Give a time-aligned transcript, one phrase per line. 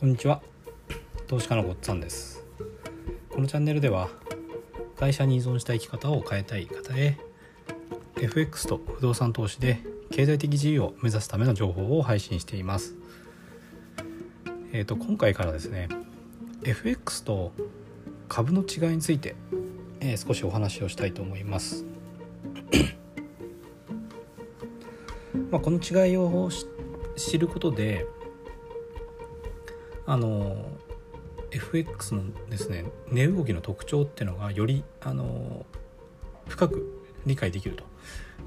[0.00, 0.40] こんにちは。
[1.26, 2.42] 投資家のごっつんです。
[3.28, 4.08] このチャンネルでは
[4.96, 7.18] 会社に依存した生き方を変えたい方へ
[8.18, 9.80] FX と不動産投資で
[10.10, 12.94] 経済的自由を目指すための情報を配信しています。
[14.72, 15.90] えっ、ー、と今回からですね
[16.64, 17.52] FX と
[18.26, 19.36] 株の違いについて、
[20.00, 21.84] えー、少しお話をしたいと思います。
[25.50, 26.48] まあこの違いを
[27.16, 28.06] 知ることで
[30.10, 30.56] あの
[31.52, 35.64] FX のですね値動きの特徴っていうのがよりあの
[36.48, 37.84] 深く理解できると、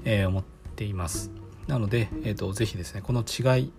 [0.04, 0.44] えー、思っ
[0.76, 1.30] ています。
[1.66, 3.72] なので、えーと、ぜひですねこの違い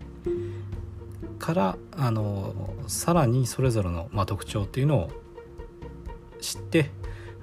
[1.37, 5.11] からあのさらにそれぞれの、まあ、特徴っていうのを
[6.41, 6.89] 知って、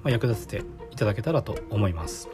[0.03, 2.29] まあ、役立てていただけたらと思います。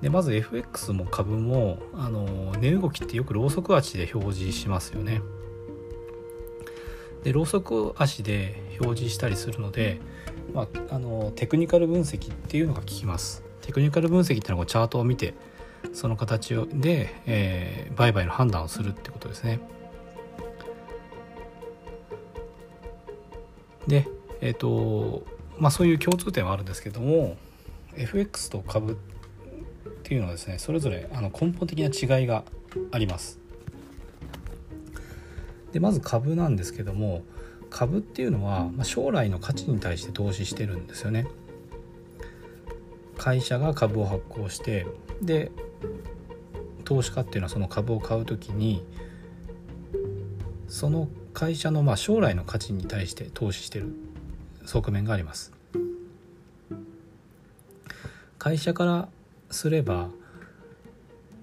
[0.00, 5.20] でまず FX も株もあの値動きってよくローソク足で表示しますよね。
[7.26, 9.98] でローソク足で表示したりするので、
[10.54, 13.42] まあ、あのテクニカル分析っていうのが効きます。
[13.62, 15.34] テクニカル分析っていうのはチャートを見て
[15.92, 19.58] その形で、えー、売買の判断をするってことですね。
[23.88, 24.06] で
[24.40, 25.24] えっ、ー、と
[25.58, 27.36] まあそういう共通点はあるんですけども
[27.96, 28.96] FX と株っ
[30.04, 31.86] ていうのはですねそれぞれあの根本的な
[32.18, 32.44] 違いが
[32.92, 33.45] あります。
[35.76, 37.22] でまず株なんですけども
[37.68, 41.26] 株っていうのは、ま、将来の価値に対して投資してるんですよね。
[43.18, 44.86] 会社が株を発行して
[45.20, 45.52] で
[46.84, 48.86] 投資家っていうのはその株を買う時に
[50.66, 53.94] その会社のま将来の価値に対して投資してる
[54.64, 55.52] 側面があります。
[58.38, 59.08] 会社から
[59.50, 60.08] すれば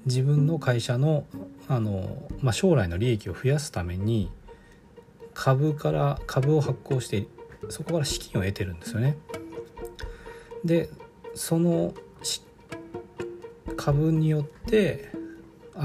[0.05, 1.25] 自分の会社の
[1.67, 4.29] あの、まあ、将来の利益を増やすために
[5.33, 7.25] 株から株を発行して
[7.69, 9.17] そこから資金を得てるんですよね。
[10.63, 10.89] で
[11.33, 11.93] その
[13.75, 15.11] 株によって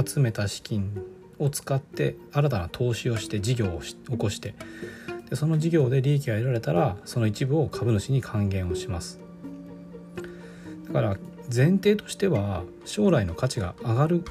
[0.07, 1.03] 集めた資金
[1.39, 4.55] を使って新たな投資をして事業を起こして
[5.31, 9.21] でその事業で利益が得られたらその一部を株主に還元をします
[10.87, 11.17] だから
[11.55, 14.25] 前提としては将来の価値が上がる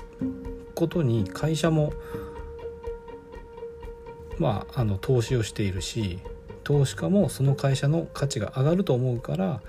[0.76, 1.94] ことに会社も
[4.40, 6.20] まああの投資をしているし
[6.64, 9.62] 投資家もその会社の価値が上がると思うから、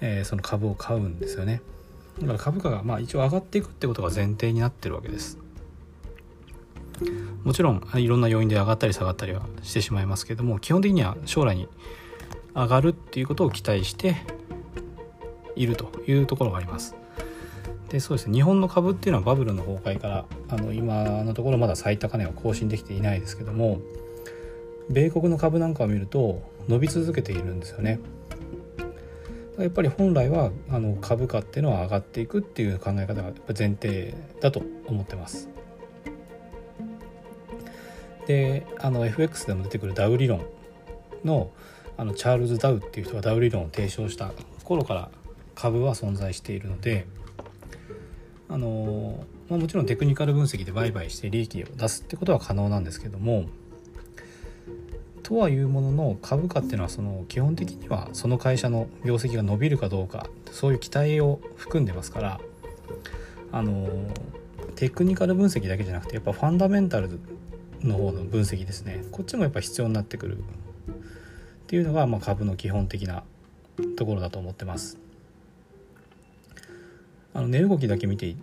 [0.00, 1.60] えー、その株を買うんですよね。
[2.20, 5.38] だから株価がまあ一応上がっていくってことが前提になってるわけです。
[7.44, 11.66] もちろんいろんな要因で上がったり下がったりはしてしまいますけども基本的には将来に
[12.54, 14.16] 上がるっていうことを期待して
[15.56, 16.94] いるというところがあります。
[17.88, 18.34] でそうですね。
[18.34, 23.80] 日本の株っていうのはバブルの崩壊からあの今のところまだ最高値を更新できていないですけども
[24.88, 28.00] 米国の株なんかを見ると伸び続けているんですよね。
[29.58, 35.48] やっぱり本来はあの株価っていうのは上がっていくっていう考え方がやっぱ前提だと思ってます。
[38.26, 40.42] であの FX でも出てくるダウ理論
[41.24, 41.50] の
[41.96, 44.32] あのチャールズ・ダウっていう人がダウ理論を提唱した
[44.64, 45.10] 頃から
[45.60, 47.06] 株は存在しているので
[48.48, 53.44] あの、まあ、もちろんテクニカル分析で売買して利益を出すってことは可能なんですけども
[55.22, 62.40] とはいうものの株価っていうのはその基本的にはその会社の業績が伸びるかどうかそういう期待を含んでますから
[63.52, 63.86] あの
[64.76, 67.20] テクニカル分析だけじゃなくてやっぱファンダメンタル
[67.82, 70.42] の方の分析ですねこっちもやっぱ必要になってくるっ
[71.66, 73.24] ていうのがまあ株の基本的な
[73.98, 75.09] ところだと思ってます。
[77.40, 78.36] あの値動きだけ見てい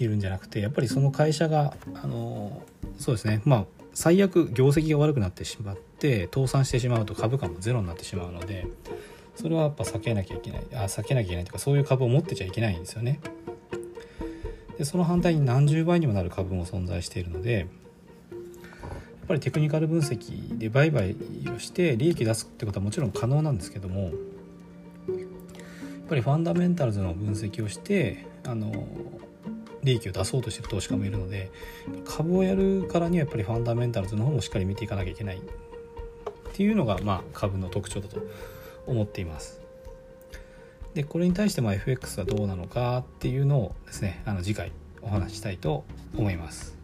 [0.00, 2.62] るんじゃなくてやっぱりその会社があの
[2.98, 8.66] そうですねまあ最悪業績が悪くなってしまって倒産してしまうと株価もゼロになってしまうので
[9.34, 13.20] それはやっぱ避けなきゃいけないあ避けなきゃいけないというかそういう株を持ってちゃいけないんですよね。
[14.78, 17.66] でその反対に何十倍にもなる株も存在しているのでやっ
[19.26, 21.16] ぱりテクニカル分析で売買
[21.54, 24.12] をして利益出すってことはもちろん可能なんですけどもやっ
[26.08, 28.72] ぱりファンダメンタルズの分析をしてあの
[29.82, 31.50] 利益を出そうとしてる投資家もいるので
[32.04, 35.40] 株をやるからにはやっぱりファンダメンタルズの方もしっかり見ていかなきゃいけないっ
[36.52, 38.20] ていうのが、まあ、株の特徴だと
[38.86, 39.60] 思っています。
[40.94, 44.72] でこれに対してま FX はどうなのかっていうのをですねあの次回
[45.02, 45.84] お話したいと
[46.16, 46.76] 思います。